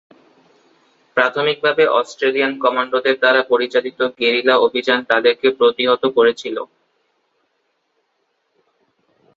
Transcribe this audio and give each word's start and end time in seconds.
প্রাথমিকভাবে 1.17 1.83
অস্ট্রেলিয়ান 1.99 2.53
কমান্ডোদের 2.63 3.15
দ্বারা 3.19 3.41
পরিচালিত 3.51 3.99
গেরিলা 4.19 4.55
অভিযান 4.57 4.99
তাদেরকে 5.11 5.47
প্রতিহত 5.59 6.03
করেছিল। 6.17 6.57